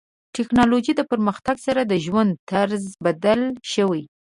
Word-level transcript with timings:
ټکنالوژي 0.35 0.93
پرمختګ 1.11 1.55
سره 1.65 1.81
د 1.85 1.93
ژوند 2.05 2.31
طرز 2.49 2.83
بدل 3.05 3.41
شوی. 3.73 4.03